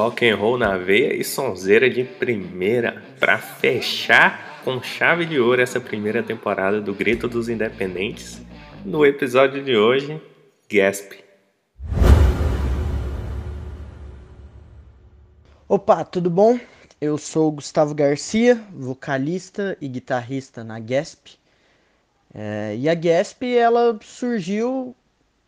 [0.00, 5.60] rock and roll na veia e sonzeira de primeira para fechar com chave de ouro
[5.60, 8.40] essa primeira temporada do Grito dos Independentes.
[8.82, 10.18] No episódio de hoje,
[10.72, 11.22] Gasp.
[15.68, 16.58] Opa, tudo bom?
[16.98, 21.32] Eu sou Gustavo Garcia, vocalista e guitarrista na Gasp.
[22.32, 24.96] É, e a Gasp ela surgiu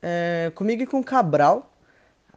[0.00, 1.75] é, comigo e com Cabral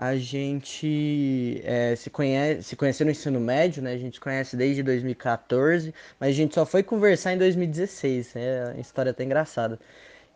[0.01, 3.91] a gente é, se, conhece, se conheceu no ensino médio, né?
[3.91, 8.33] A gente conhece desde 2014, mas a gente só foi conversar em 2016.
[8.37, 9.77] É uma história até engraçada.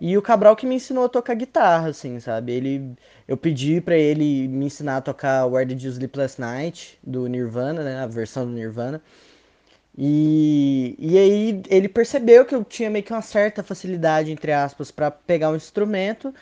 [0.01, 2.51] E o Cabral que me ensinou a tocar guitarra, assim, sabe?
[2.51, 2.93] Ele,
[3.25, 7.25] eu pedi para ele me ensinar a tocar Where Did You Sleep Last Night, do
[7.27, 7.99] Nirvana, né?
[7.99, 9.01] A versão do Nirvana.
[9.97, 14.91] E, e aí ele percebeu que eu tinha meio que uma certa facilidade, entre aspas,
[14.91, 16.33] para pegar um instrumento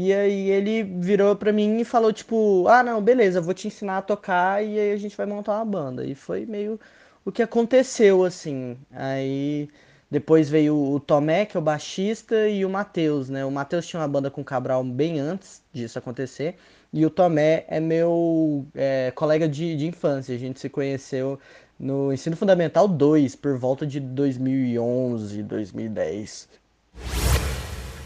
[0.00, 3.98] e aí ele virou pra mim e falou, tipo, ah, não, beleza, vou te ensinar
[3.98, 6.06] a tocar e aí a gente vai montar uma banda.
[6.06, 6.78] E foi meio
[7.24, 8.78] o que aconteceu, assim.
[8.92, 9.68] Aí
[10.08, 13.44] depois veio o Tomé, que é o baixista, e o Matheus, né?
[13.44, 16.54] O Matheus tinha uma banda com o Cabral bem antes disso acontecer.
[16.92, 20.32] E o Tomé é meu é, colega de, de infância.
[20.32, 21.40] A gente se conheceu
[21.76, 26.48] no Ensino Fundamental 2, por volta de 2011, 2010.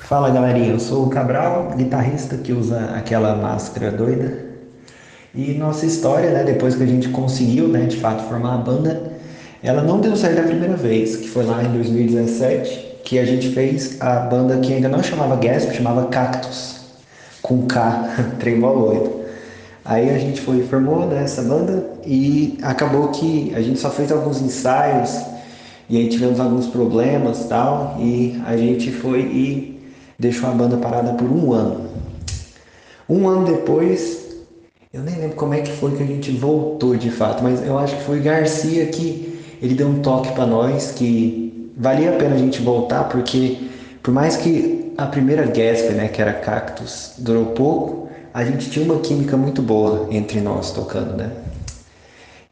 [0.05, 4.47] Fala galerinha, eu sou o Cabral, guitarrista que usa aquela máscara doida.
[5.33, 9.13] E nossa história, né, depois que a gente conseguiu, né, de fato formar a banda,
[9.63, 13.51] ela não deu certo a primeira vez, que foi lá em 2017, que a gente
[13.51, 16.81] fez a banda que ainda não chamava Gasp, chamava Cactus,
[17.41, 18.09] com K,
[18.41, 19.23] tremoloido.
[19.85, 24.11] Aí a gente foi formou né, essa banda e acabou que a gente só fez
[24.11, 25.23] alguns ensaios
[25.89, 29.73] e aí tivemos alguns problemas tal e a gente foi e
[30.23, 31.85] deixou a banda parada por um ano.
[33.09, 34.37] Um ano depois,
[34.95, 37.77] eu nem lembro como é que foi que a gente voltou de fato, mas eu
[37.77, 42.37] acho que foi Garcia que ele deu um toque para nós que valia a pena
[42.37, 43.59] a gente voltar, porque
[44.01, 48.85] por mais que a primeira Gasp, né, que era Cactus, durou pouco, a gente tinha
[48.85, 51.33] uma química muito boa entre nós tocando, né?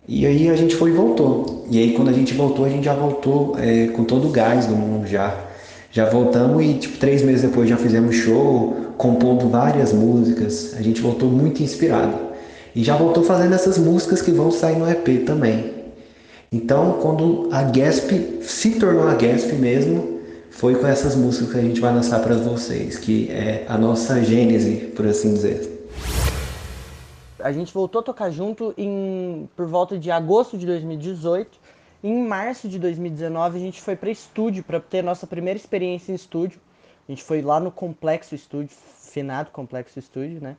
[0.09, 1.67] E aí a gente foi e voltou.
[1.71, 4.67] E aí quando a gente voltou, a gente já voltou é, com todo o gás
[4.67, 5.50] do mundo já
[5.91, 10.75] já voltamos e tipo três meses depois já fizemos show, compondo várias músicas.
[10.79, 12.17] A gente voltou muito inspirado
[12.75, 15.75] e já voltou fazendo essas músicas que vão sair no EP também.
[16.53, 20.21] Então, quando a Gasp se tornou a Gasp mesmo,
[20.51, 24.23] foi com essas músicas que a gente vai lançar para vocês, que é a nossa
[24.23, 25.89] gênese, por assim dizer.
[27.39, 31.60] A gente voltou a tocar junto em por volta de agosto de 2018
[32.03, 36.15] em março de 2019 a gente foi para estúdio para ter nossa primeira experiência em
[36.15, 36.61] estúdio.
[37.09, 40.57] A gente foi lá no Complexo Estúdio, finado Complexo Estúdio, né?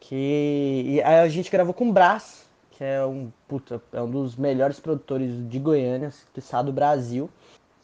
[0.00, 4.36] Que e a gente gravou com o Brás, que é um puta, é um dos
[4.36, 7.30] melhores produtores de Goiânia, que está do Brasil.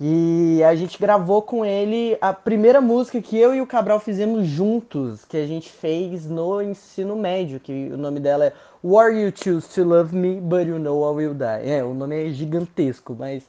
[0.00, 4.46] E a gente gravou com ele a primeira música que eu e o Cabral fizemos
[4.46, 9.32] juntos, que a gente fez no ensino médio, que o nome dela é War You
[9.34, 11.70] Choose to Love Me, But You Know I Will Die.
[11.70, 13.44] É, o nome é gigantesco, mas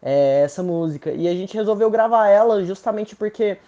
[0.00, 1.10] é essa música.
[1.10, 3.58] E a gente resolveu gravar ela justamente porque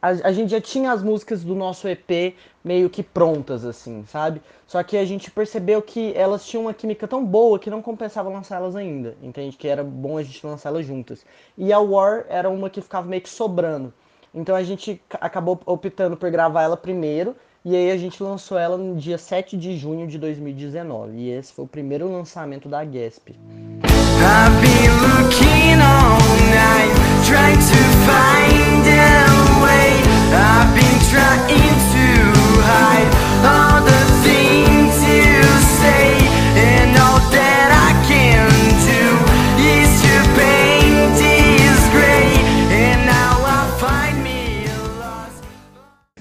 [0.00, 4.40] a, a, gente já tinha as músicas do nosso EP meio que prontas, assim, sabe?
[4.66, 8.28] Só que a gente percebeu que elas tinham uma química tão boa que não compensava
[8.28, 9.56] lançá-las ainda, entende?
[9.56, 11.24] Que era bom a gente lançá-las juntas.
[11.56, 13.92] E a War era uma que ficava meio que sobrando.
[14.32, 17.34] Então a gente acabou optando por gravar ela primeiro,
[17.64, 21.16] e aí a gente lançou ela no dia 7 de junho de 2019.
[21.16, 23.30] E esse foi o primeiro lançamento da Gasp.
[23.30, 26.18] I've been looking all
[26.50, 26.94] night,
[27.26, 28.67] trying to find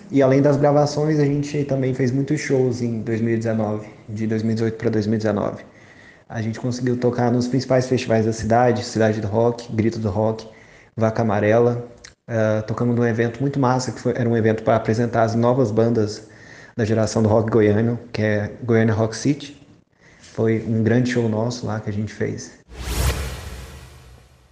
[0.09, 4.89] E além das gravações, a gente também fez muitos shows em 2019, de 2018 para
[4.89, 5.65] 2019.
[6.29, 10.47] A gente conseguiu tocar nos principais festivais da cidade, Cidade do Rock, Grito do Rock,
[10.95, 11.87] Vaca Amarela.
[12.29, 15.71] Uh, tocamos num evento muito massa, que foi, era um evento para apresentar as novas
[15.71, 16.27] bandas
[16.75, 19.65] da geração do rock goiano, que é Goiânia Rock City.
[20.19, 22.51] Foi um grande show nosso lá que a gente fez.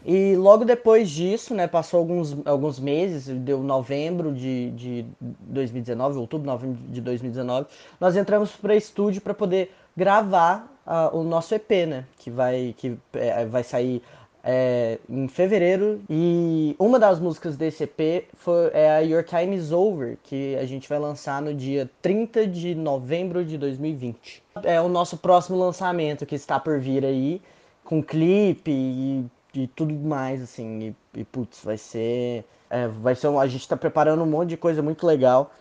[0.05, 6.45] E logo depois disso, né, passou alguns, alguns meses, deu novembro de, de 2019, outubro,
[6.45, 7.65] novembro de 2019,
[7.99, 12.05] nós entramos para estúdio para poder gravar uh, o nosso EP, né?
[12.19, 14.03] Que vai, que, é, vai sair
[14.47, 19.71] é, em fevereiro e uma das músicas desse EP foi, é a Your Time Is
[19.71, 24.43] Over, que a gente vai lançar no dia 30 de novembro de 2020.
[24.61, 27.41] É o nosso próximo lançamento que está por vir aí,
[27.83, 29.25] com clipe e,
[29.61, 32.45] e tudo mais, assim, e, e putz, vai ser...
[32.69, 35.53] É, vai ser a gente está preparando um monte de coisa muito legal.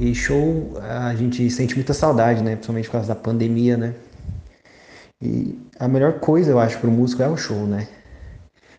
[0.00, 2.52] E show, a gente sente muita saudade, né?
[2.52, 3.94] Principalmente por causa da pandemia, né?
[5.20, 7.88] E a melhor coisa, eu acho, para o músico é o show, né?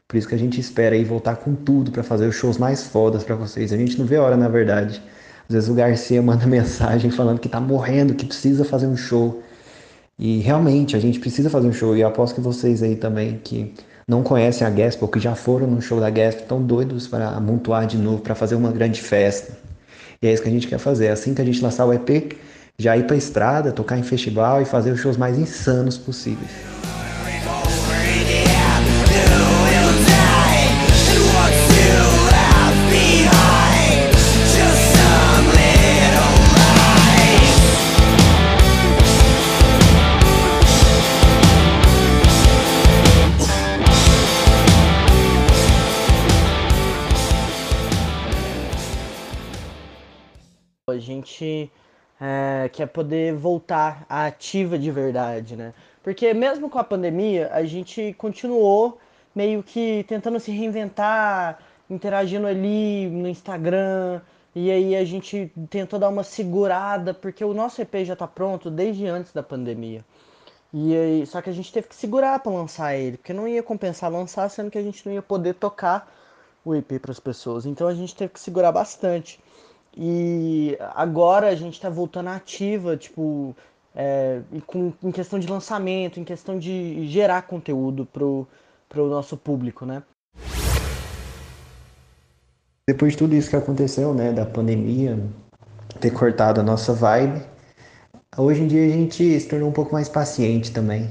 [0.08, 2.84] Por isso que a gente espera aí voltar com tudo para fazer os shows mais
[2.84, 3.74] fodas para vocês.
[3.74, 5.02] A gente não vê hora, na verdade.
[5.48, 9.44] Às vezes o Garcia manda mensagem falando que tá morrendo, que precisa fazer um show.
[10.20, 11.96] E realmente, a gente precisa fazer um show.
[11.96, 13.74] E aposto que vocês aí também, que
[14.06, 17.30] não conhecem a Gasp ou que já foram no show da Gasp, estão doidos para
[17.30, 19.58] amontoar de novo, para fazer uma grande festa.
[20.22, 21.08] E é isso que a gente quer fazer.
[21.08, 22.36] Assim que a gente lançar o EP,
[22.78, 26.52] já ir pra estrada, tocar em festival e fazer os shows mais insanos possíveis.
[51.10, 51.72] Gente
[52.22, 55.74] é, que é poder voltar à ativa de verdade, né?
[56.04, 59.00] Porque mesmo com a pandemia, a gente continuou
[59.36, 61.60] meio que tentando se reinventar,
[61.90, 64.22] interagindo ali no Instagram,
[64.56, 68.70] e aí a gente tentou dar uma segurada, porque o nosso EP já tá pronto
[68.70, 70.04] desde antes da pandemia.
[70.72, 73.64] E aí, só que a gente teve que segurar para lançar ele, porque não ia
[73.64, 76.12] compensar lançar, sendo que a gente não ia poder tocar
[76.64, 77.66] o EP para as pessoas.
[77.66, 79.40] Então a gente teve que segurar bastante.
[79.96, 83.56] E agora a gente está voltando ativa, tipo,
[83.96, 88.48] é, com, em questão de lançamento, em questão de gerar conteúdo pro,
[88.88, 90.04] pro nosso público, né?
[92.88, 95.20] Depois de tudo isso que aconteceu, né, da pandemia,
[96.00, 97.42] ter cortado a nossa vibe,
[98.36, 101.10] hoje em dia a gente se tornou um pouco mais paciente também.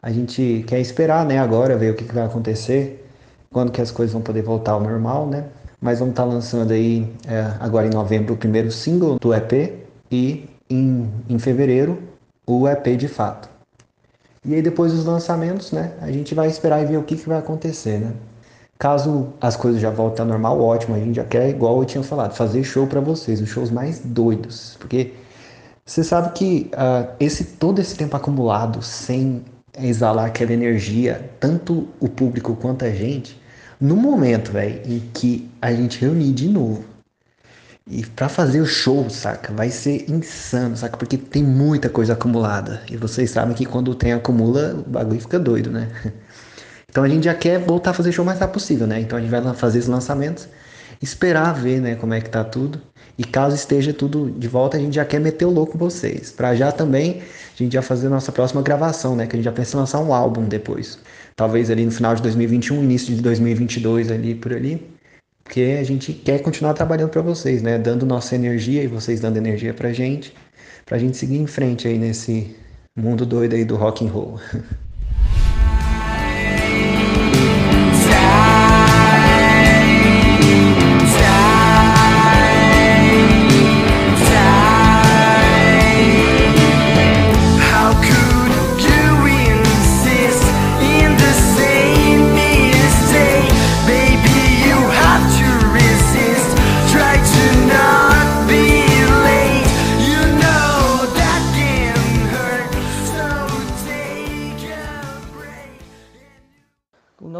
[0.00, 3.08] A gente quer esperar, né, agora, ver o que, que vai acontecer,
[3.50, 5.48] quando que as coisas vão poder voltar ao normal, né?
[5.84, 10.48] Mas vamos estar lançando aí é, agora em novembro o primeiro single do EP e
[10.70, 12.02] em, em fevereiro
[12.46, 13.50] o EP de fato.
[14.46, 17.28] E aí depois dos lançamentos, né, a gente vai esperar e ver o que, que
[17.28, 18.14] vai acontecer, né?
[18.78, 22.02] Caso as coisas já voltem ao normal, ótimo, a gente já quer, igual eu tinha
[22.02, 25.12] falado, fazer show para vocês, os shows mais doidos, porque
[25.84, 29.44] você sabe que uh, esse todo esse tempo acumulado sem
[29.78, 33.38] exalar aquela energia, tanto o público quanto a gente,
[33.84, 36.84] no momento, velho, em que a gente reunir de novo
[37.86, 39.52] e para fazer o show, saca?
[39.52, 40.96] Vai ser insano, saca?
[40.96, 42.82] Porque tem muita coisa acumulada.
[42.90, 45.88] E vocês sabem que quando tem acumula, o bagulho fica doido, né?
[46.88, 49.00] Então a gente já quer voltar a fazer show o mais rápido possível, né?
[49.00, 50.46] Então a gente vai fazer os lançamentos,
[51.02, 52.80] esperar ver, né, como é que tá tudo.
[53.16, 56.32] E caso esteja tudo de volta, a gente já quer meter o louco vocês.
[56.32, 57.22] Para já também
[57.54, 59.26] a gente já fazer nossa próxima gravação, né?
[59.26, 60.98] Que a gente já pensa em lançar um álbum depois
[61.36, 64.86] talvez ali no final de 2021, início de 2022 ali por ali,
[65.42, 69.36] porque a gente quer continuar trabalhando para vocês, né, dando nossa energia e vocês dando
[69.36, 70.34] energia pra gente,
[70.86, 72.56] pra gente seguir em frente aí nesse
[72.96, 74.40] mundo doido aí do rock and roll.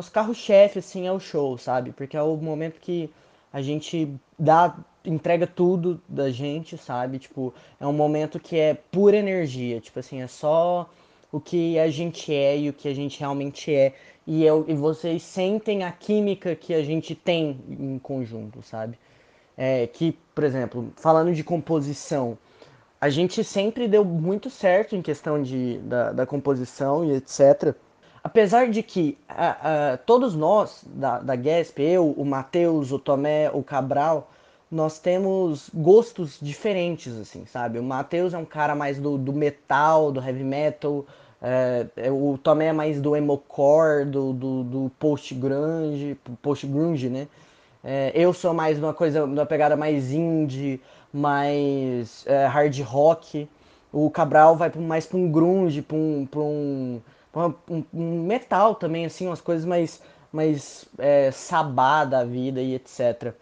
[0.02, 1.92] carro-chefe, assim, é o show, sabe?
[1.92, 3.10] Porque é o momento que
[3.52, 4.08] a gente
[4.38, 7.18] dá, entrega tudo da gente, sabe?
[7.18, 10.90] Tipo, é um momento que é pura energia, tipo assim, é só
[11.30, 13.94] o que a gente é e o que a gente realmente é.
[14.26, 18.98] E, eu, e vocês sentem a química que a gente tem em conjunto, sabe?
[19.56, 22.38] É, que, por exemplo, falando de composição,
[23.00, 27.76] a gente sempre deu muito certo em questão de, da, da composição e etc.
[28.24, 29.18] Apesar de que
[30.06, 34.30] todos nós da, da Gasp, eu, o Matheus, o Tomé, o Cabral,
[34.70, 37.78] nós temos gostos diferentes, assim, sabe?
[37.78, 41.04] O Matheus é um cara mais do, do metal, do heavy metal,
[41.42, 47.28] é, o Tomé é mais do emocore, do, do, do post-grunge, post-grunge, né?
[47.84, 50.80] É, eu sou mais uma coisa, uma pegada mais indie,
[51.12, 53.46] mais é, hard rock.
[53.92, 57.00] O Cabral vai mais para um grunge, para um, um
[57.34, 60.00] um, um, metal também, assim, umas coisas mais,
[60.32, 63.34] mais é, sabá da vida e etc.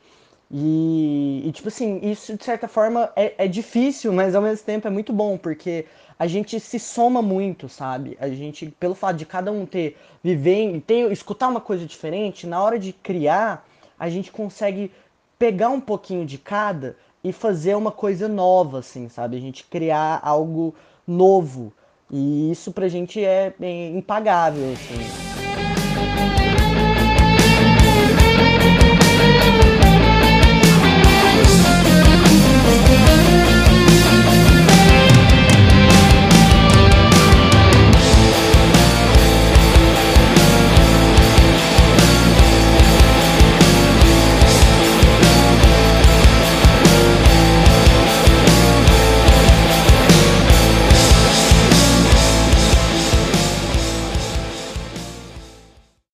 [0.50, 4.86] E, e, tipo assim, isso de certa forma é, é difícil, mas ao mesmo tempo
[4.86, 5.86] é muito bom, porque
[6.18, 8.16] a gente se soma muito, sabe?
[8.20, 12.62] A gente, pelo fato de cada um ter, viver, ter, escutar uma coisa diferente, na
[12.62, 13.66] hora de criar,
[13.98, 14.92] a gente consegue
[15.38, 19.36] pegar um pouquinho de cada e fazer uma coisa nova, assim, sabe?
[19.36, 20.74] A gente criar algo
[21.06, 21.72] novo.
[22.12, 25.32] E isso pra gente é, é impagável, assim.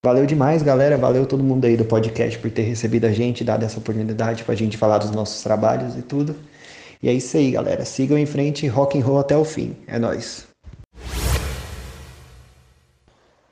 [0.09, 0.97] Valeu demais, galera.
[0.97, 4.55] Valeu todo mundo aí do podcast por ter recebido a gente, dado essa oportunidade para
[4.55, 6.35] a gente falar dos nossos trabalhos e tudo.
[7.03, 7.85] E é isso aí, galera.
[7.85, 9.77] Sigam em frente, rock and roll até o fim.
[9.87, 10.49] É nós.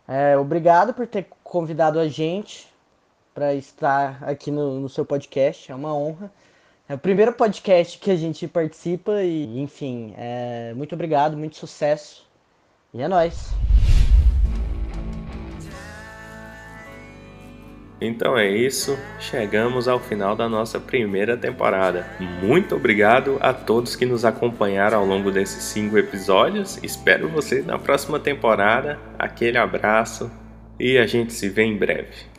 [0.09, 2.67] É, obrigado por ter convidado a gente
[3.35, 5.71] para estar aqui no, no seu podcast.
[5.71, 6.33] É uma honra.
[6.89, 12.27] É o primeiro podcast que a gente participa e, enfim, é, muito obrigado, muito sucesso.
[12.95, 13.53] E é nóis.
[18.00, 22.07] Então é isso, chegamos ao final da nossa primeira temporada.
[22.43, 26.79] Muito obrigado a todos que nos acompanharam ao longo desses cinco episódios.
[26.83, 28.99] Espero vocês na próxima temporada.
[29.19, 30.31] Aquele abraço
[30.79, 32.36] e a gente se vê em breve.